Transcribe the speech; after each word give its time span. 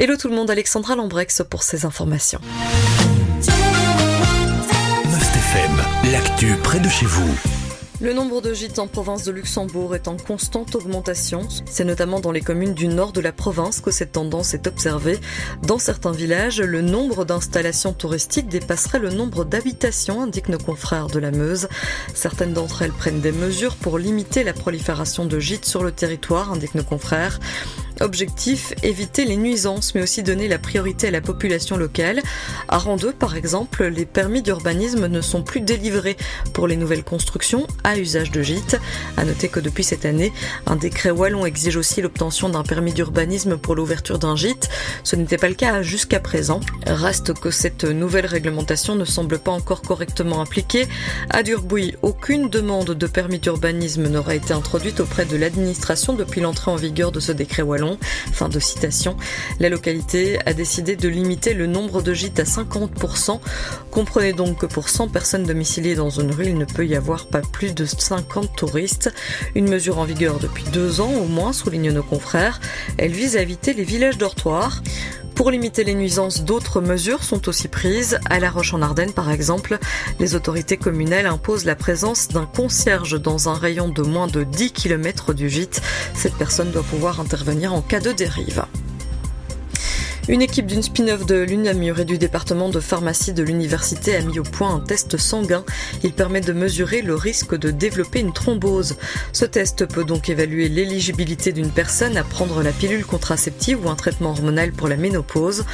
Hello 0.00 0.16
tout 0.16 0.28
le 0.28 0.36
monde, 0.36 0.48
Alexandra 0.48 0.94
Lambrex 0.94 1.42
pour 1.50 1.64
ces 1.64 1.84
informations. 1.84 2.38
FM, 5.10 6.12
l'actu 6.12 6.54
près 6.62 6.78
de 6.78 6.88
chez 6.88 7.04
vous. 7.04 7.28
Le 8.00 8.12
nombre 8.12 8.40
de 8.40 8.54
gîtes 8.54 8.78
en 8.78 8.86
province 8.86 9.24
de 9.24 9.32
Luxembourg 9.32 9.96
est 9.96 10.06
en 10.06 10.16
constante 10.16 10.76
augmentation. 10.76 11.48
C'est 11.66 11.82
notamment 11.82 12.20
dans 12.20 12.30
les 12.30 12.42
communes 12.42 12.74
du 12.74 12.86
nord 12.86 13.10
de 13.10 13.20
la 13.20 13.32
province 13.32 13.80
que 13.80 13.90
cette 13.90 14.12
tendance 14.12 14.54
est 14.54 14.68
observée. 14.68 15.18
Dans 15.64 15.80
certains 15.80 16.12
villages, 16.12 16.60
le 16.60 16.80
nombre 16.80 17.24
d'installations 17.24 17.92
touristiques 17.92 18.46
dépasserait 18.46 19.00
le 19.00 19.10
nombre 19.10 19.44
d'habitations, 19.44 20.22
indiquent 20.22 20.48
nos 20.48 20.58
confrères 20.58 21.08
de 21.08 21.18
la 21.18 21.32
Meuse. 21.32 21.68
Certaines 22.14 22.52
d'entre 22.52 22.82
elles 22.82 22.92
prennent 22.92 23.20
des 23.20 23.32
mesures 23.32 23.74
pour 23.74 23.98
limiter 23.98 24.44
la 24.44 24.52
prolifération 24.52 25.24
de 25.24 25.40
gîtes 25.40 25.66
sur 25.66 25.82
le 25.82 25.90
territoire, 25.90 26.52
indiquent 26.52 26.76
nos 26.76 26.84
confrères. 26.84 27.40
Objectif, 28.00 28.74
éviter 28.82 29.24
les 29.24 29.36
nuisances, 29.36 29.94
mais 29.94 30.02
aussi 30.02 30.22
donner 30.22 30.46
la 30.46 30.58
priorité 30.58 31.08
à 31.08 31.10
la 31.10 31.20
population 31.20 31.76
locale. 31.76 32.22
À 32.68 32.78
Randeux, 32.78 33.12
par 33.12 33.36
exemple, 33.36 33.84
les 33.86 34.06
permis 34.06 34.40
d'urbanisme 34.40 35.08
ne 35.08 35.20
sont 35.20 35.42
plus 35.42 35.60
délivrés 35.60 36.16
pour 36.52 36.68
les 36.68 36.76
nouvelles 36.76 37.02
constructions 37.02 37.66
à 37.82 37.98
usage 37.98 38.30
de 38.30 38.42
gîtes. 38.42 38.78
À 39.16 39.24
noter 39.24 39.48
que 39.48 39.58
depuis 39.58 39.82
cette 39.82 40.04
année, 40.04 40.32
un 40.66 40.76
décret 40.76 41.10
wallon 41.10 41.44
exige 41.44 41.76
aussi 41.76 42.00
l'obtention 42.00 42.48
d'un 42.48 42.62
permis 42.62 42.92
d'urbanisme 42.92 43.56
pour 43.56 43.74
l'ouverture 43.74 44.18
d'un 44.18 44.36
gîte. 44.36 44.68
Ce 45.02 45.16
n'était 45.16 45.38
pas 45.38 45.48
le 45.48 45.54
cas 45.54 45.82
jusqu'à 45.82 46.20
présent. 46.20 46.60
Reste 46.86 47.34
que 47.34 47.50
cette 47.50 47.84
nouvelle 47.84 48.26
réglementation 48.26 48.94
ne 48.94 49.04
semble 49.04 49.38
pas 49.38 49.50
encore 49.50 49.82
correctement 49.82 50.40
appliquée. 50.40 50.86
À 51.30 51.42
Durbouy, 51.42 51.96
aucune 52.02 52.48
demande 52.48 52.90
de 52.90 53.06
permis 53.06 53.38
d'urbanisme 53.38 54.08
n'aura 54.08 54.34
été 54.34 54.52
introduite 54.52 55.00
auprès 55.00 55.24
de 55.24 55.36
l'administration 55.36 56.14
depuis 56.14 56.40
l'entrée 56.40 56.70
en 56.70 56.76
vigueur 56.76 57.12
de 57.12 57.20
ce 57.20 57.32
décret 57.32 57.62
wallon. 57.62 57.87
Fin 58.32 58.48
de 58.48 58.58
citation. 58.60 59.16
La 59.60 59.68
localité 59.68 60.38
a 60.46 60.52
décidé 60.52 60.96
de 60.96 61.08
limiter 61.08 61.54
le 61.54 61.66
nombre 61.66 62.02
de 62.02 62.12
gîtes 62.12 62.40
à 62.40 62.44
50%. 62.44 63.40
Comprenez 63.90 64.32
donc 64.32 64.58
que 64.58 64.66
pour 64.66 64.88
100 64.88 65.08
personnes 65.08 65.44
domiciliées 65.44 65.94
dans 65.94 66.10
une 66.10 66.32
rue, 66.32 66.46
il 66.46 66.58
ne 66.58 66.64
peut 66.64 66.86
y 66.86 66.94
avoir 66.94 67.26
pas 67.26 67.40
plus 67.40 67.74
de 67.74 67.84
50 67.84 68.56
touristes. 68.56 69.12
Une 69.54 69.68
mesure 69.68 69.98
en 69.98 70.04
vigueur 70.04 70.38
depuis 70.38 70.64
deux 70.72 71.00
ans 71.00 71.12
au 71.12 71.26
moins, 71.26 71.52
soulignent 71.52 71.92
nos 71.92 72.02
confrères. 72.02 72.60
Elle 72.96 73.12
vise 73.12 73.36
à 73.36 73.42
éviter 73.42 73.72
les 73.72 73.84
villages 73.84 74.18
dortoirs. 74.18 74.82
Pour 75.38 75.52
limiter 75.52 75.84
les 75.84 75.94
nuisances, 75.94 76.42
d'autres 76.42 76.80
mesures 76.80 77.22
sont 77.22 77.48
aussi 77.48 77.68
prises. 77.68 78.18
À 78.28 78.40
La 78.40 78.50
Roche-en-Ardenne, 78.50 79.12
par 79.12 79.30
exemple, 79.30 79.78
les 80.18 80.34
autorités 80.34 80.76
communales 80.76 81.26
imposent 81.26 81.64
la 81.64 81.76
présence 81.76 82.26
d'un 82.26 82.44
concierge 82.44 83.22
dans 83.22 83.48
un 83.48 83.54
rayon 83.54 83.88
de 83.88 84.02
moins 84.02 84.26
de 84.26 84.42
10 84.42 84.72
km 84.72 85.34
du 85.34 85.48
gîte. 85.48 85.80
Cette 86.12 86.34
personne 86.34 86.72
doit 86.72 86.82
pouvoir 86.82 87.20
intervenir 87.20 87.72
en 87.72 87.82
cas 87.82 88.00
de 88.00 88.10
dérive. 88.10 88.64
Une 90.28 90.42
équipe 90.42 90.66
d'une 90.66 90.82
spin-off 90.82 91.24
de 91.24 91.36
l'UNAMUR 91.36 92.00
et 92.00 92.04
du 92.04 92.18
département 92.18 92.68
de 92.68 92.80
pharmacie 92.80 93.32
de 93.32 93.42
l'université 93.42 94.14
a 94.14 94.20
mis 94.20 94.38
au 94.38 94.42
point 94.42 94.74
un 94.74 94.80
test 94.80 95.16
sanguin. 95.16 95.64
Il 96.04 96.12
permet 96.12 96.42
de 96.42 96.52
mesurer 96.52 97.00
le 97.00 97.14
risque 97.14 97.58
de 97.58 97.70
développer 97.70 98.20
une 98.20 98.34
thrombose. 98.34 98.96
Ce 99.32 99.46
test 99.46 99.86
peut 99.86 100.04
donc 100.04 100.28
évaluer 100.28 100.68
l'éligibilité 100.68 101.52
d'une 101.52 101.70
personne 101.70 102.18
à 102.18 102.24
prendre 102.24 102.62
la 102.62 102.72
pilule 102.72 103.06
contraceptive 103.06 103.82
ou 103.82 103.88
un 103.88 103.94
traitement 103.94 104.32
hormonal 104.32 104.72
pour 104.72 104.86
la 104.86 104.98
ménopause. 104.98 105.64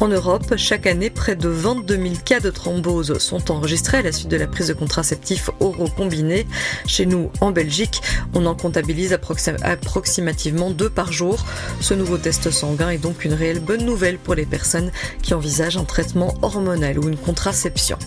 En 0.00 0.08
Europe, 0.08 0.54
chaque 0.56 0.88
année, 0.88 1.10
près 1.10 1.36
de 1.36 1.48
22 1.48 1.94
000 1.94 2.08
cas 2.24 2.40
de 2.40 2.50
thrombose 2.50 3.16
sont 3.18 3.52
enregistrés 3.52 3.98
à 3.98 4.02
la 4.02 4.10
suite 4.10 4.28
de 4.28 4.36
la 4.36 4.48
prise 4.48 4.66
de 4.66 4.72
contraceptifs 4.72 5.50
oraux 5.60 5.88
combinés. 5.88 6.48
Chez 6.84 7.06
nous, 7.06 7.30
en 7.40 7.52
Belgique, 7.52 8.02
on 8.34 8.44
en 8.46 8.56
comptabilise 8.56 9.12
approximativement 9.12 10.70
deux 10.70 10.90
par 10.90 11.12
jour. 11.12 11.46
Ce 11.80 11.94
nouveau 11.94 12.18
test 12.18 12.50
sanguin 12.50 12.90
est 12.90 12.98
donc 12.98 13.24
une 13.24 13.34
réelle 13.34 13.60
bonne 13.60 13.84
nouvelle 13.84 13.99
pour 14.22 14.34
les 14.34 14.46
personnes 14.46 14.90
qui 15.22 15.34
envisagent 15.34 15.76
un 15.76 15.84
traitement 15.84 16.34
hormonal 16.42 16.98
ou 16.98 17.08
une 17.08 17.16
contraception. 17.16 17.98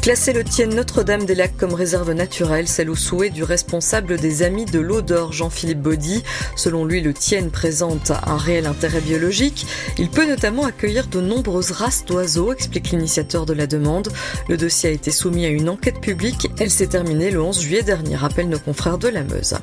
Classer 0.00 0.32
le 0.32 0.42
Tienne 0.42 0.74
Notre-Dame-des-Lacs 0.74 1.56
comme 1.56 1.74
réserve 1.74 2.12
naturelle, 2.12 2.66
c'est 2.66 2.82
le 2.82 2.96
souhait 2.96 3.30
du 3.30 3.44
responsable 3.44 4.16
des 4.18 4.42
Amis 4.42 4.64
de 4.64 4.80
l'eau 4.80 5.00
Jean-Philippe 5.30 5.80
Baudy. 5.80 6.24
Selon 6.56 6.84
lui, 6.84 7.00
le 7.00 7.14
Tienne 7.14 7.52
présente 7.52 8.10
un 8.10 8.36
réel 8.36 8.66
intérêt 8.66 9.00
biologique. 9.00 9.64
Il 9.98 10.08
peut 10.08 10.26
notamment 10.26 10.64
accueillir 10.64 11.06
de 11.06 11.20
nombreuses 11.20 11.70
races 11.70 12.04
d'oiseaux, 12.04 12.52
explique 12.52 12.90
l'initiateur 12.90 13.46
de 13.46 13.52
la 13.52 13.68
demande. 13.68 14.08
Le 14.48 14.56
dossier 14.56 14.90
a 14.90 14.92
été 14.92 15.12
soumis 15.12 15.46
à 15.46 15.50
une 15.50 15.68
enquête 15.68 16.00
publique. 16.00 16.48
Elle 16.58 16.70
s'est 16.70 16.88
terminée 16.88 17.30
le 17.30 17.40
11 17.40 17.60
juillet 17.60 17.82
dernier, 17.84 18.16
rappellent 18.16 18.48
nos 18.48 18.58
confrères 18.58 18.98
de 18.98 19.08
la 19.08 19.22
Meuse. 19.22 19.54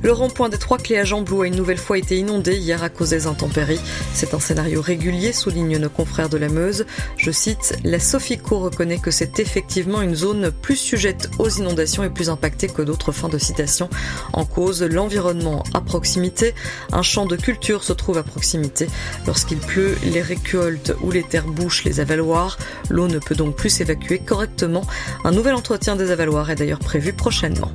Le 0.00 0.12
rond-point 0.12 0.48
des 0.48 0.58
Trois 0.58 0.78
Clés 0.78 0.98
à 0.98 1.04
Jamblou 1.04 1.42
a 1.42 1.46
une 1.48 1.56
nouvelle 1.56 1.78
fois 1.78 1.98
été 1.98 2.16
inondé 2.16 2.56
hier 2.56 2.82
à 2.84 2.88
cause 2.88 3.10
des 3.10 3.26
intempéries. 3.26 3.80
C'est 4.14 4.32
un 4.32 4.38
scénario 4.38 4.80
régulier, 4.80 5.32
soulignent 5.32 5.78
nos 5.78 5.88
confrères 5.88 6.28
de 6.28 6.36
la 6.36 6.48
Meuse. 6.48 6.86
Je 7.16 7.30
cite, 7.32 7.76
la 7.82 7.98
Sofico 7.98 8.60
reconnaît 8.60 8.98
que 8.98 9.10
c'est 9.10 9.40
effectivement 9.40 10.00
une 10.00 10.14
zone 10.14 10.52
plus 10.52 10.76
sujette 10.76 11.30
aux 11.38 11.48
inondations 11.48 12.04
et 12.04 12.10
plus 12.10 12.30
impactée 12.30 12.68
que 12.68 12.82
d'autres 12.82 13.10
fins 13.10 13.28
de 13.28 13.38
citation. 13.38 13.90
En 14.32 14.44
cause, 14.44 14.82
l'environnement 14.82 15.64
à 15.74 15.80
proximité. 15.80 16.54
Un 16.92 17.02
champ 17.02 17.26
de 17.26 17.36
culture 17.36 17.82
se 17.82 17.92
trouve 17.92 18.18
à 18.18 18.22
proximité. 18.22 18.88
Lorsqu'il 19.26 19.58
pleut, 19.58 19.96
les 20.04 20.22
récoltes 20.22 20.94
ou 21.02 21.10
les 21.10 21.24
terres 21.24 21.48
bouchent 21.48 21.84
les 21.84 21.98
avaloirs. 21.98 22.56
L'eau 22.88 23.08
ne 23.08 23.18
peut 23.18 23.34
donc 23.34 23.56
plus 23.56 23.70
s'évacuer 23.70 24.20
correctement. 24.20 24.84
Un 25.24 25.32
nouvel 25.32 25.54
entretien 25.54 25.96
des 25.96 26.12
avaloirs 26.12 26.50
est 26.50 26.56
d'ailleurs 26.56 26.78
prévu 26.78 27.12
prochainement. 27.12 27.72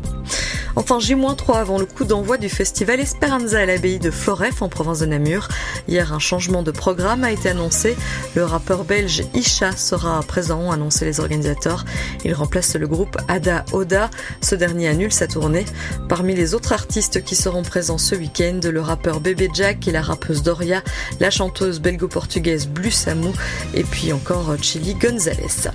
Enfin, 0.75 0.99
J-3 0.99 1.59
avant 1.59 1.77
le 1.77 1.85
coup 1.85 2.03
d'envoi 2.03 2.37
du 2.37 2.49
festival 2.49 2.99
Esperanza 2.99 3.59
à 3.59 3.65
l'abbaye 3.65 3.99
de 3.99 4.09
Floref 4.09 4.61
en 4.61 4.69
province 4.69 4.99
de 4.99 5.05
Namur. 5.05 5.47
Hier, 5.87 6.13
un 6.13 6.19
changement 6.19 6.63
de 6.63 6.71
programme 6.71 7.23
a 7.23 7.31
été 7.31 7.49
annoncé. 7.49 7.95
Le 8.35 8.43
rappeur 8.43 8.83
belge 8.83 9.23
Isha 9.35 9.71
sera 9.73 10.19
présent, 10.21 10.71
annoncé 10.71 11.05
les 11.05 11.19
organisateurs. 11.19 11.85
Il 12.25 12.33
remplace 12.33 12.75
le 12.75 12.87
groupe 12.87 13.17
Ada 13.27 13.65
Oda. 13.71 14.09
Ce 14.41 14.55
dernier 14.55 14.87
annule 14.87 15.13
sa 15.13 15.27
tournée. 15.27 15.65
Parmi 16.09 16.33
les 16.33 16.55
autres 16.55 16.73
artistes 16.73 17.23
qui 17.23 17.35
seront 17.35 17.63
présents 17.63 17.99
ce 17.99 18.15
week-end, 18.15 18.59
le 18.63 18.81
rappeur 18.81 19.19
Bébé 19.19 19.49
Jack 19.53 19.87
et 19.87 19.91
la 19.91 20.01
rappeuse 20.01 20.41
Doria, 20.41 20.81
la 21.19 21.29
chanteuse 21.29 21.79
belgo-portugaise 21.79 22.67
Blussamou 22.67 23.33
et 23.73 23.83
puis 23.83 24.11
encore 24.11 24.55
Chili 24.61 24.95
Gonzalez. 24.95 25.69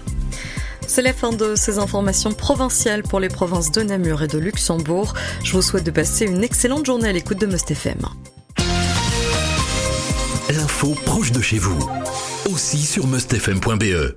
C'est 0.88 1.02
la 1.02 1.12
fin 1.12 1.30
de 1.30 1.54
ces 1.54 1.78
informations 1.78 2.32
provinciales 2.32 3.02
pour 3.02 3.20
les 3.20 3.28
provinces 3.28 3.70
de 3.70 3.82
Namur 3.82 4.22
et 4.22 4.26
de 4.26 4.38
Luxembourg. 4.38 5.12
Je 5.44 5.52
vous 5.52 5.60
souhaite 5.60 5.84
de 5.84 5.90
passer 5.90 6.24
une 6.24 6.42
excellente 6.42 6.86
journée 6.86 7.10
à 7.10 7.12
l'écoute 7.12 7.38
de 7.38 7.46
Must 7.46 7.70
FM. 7.70 8.00
L'info 10.48 10.96
proche 11.04 11.30
de 11.30 11.42
chez 11.42 11.58
vous, 11.58 11.78
aussi 12.50 12.78
sur 12.78 13.06
mustfm.be. 13.06 14.14